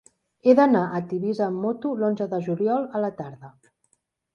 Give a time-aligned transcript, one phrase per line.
[0.47, 3.59] He d'anar a Tivissa amb moto l'onze de juliol a la tarda.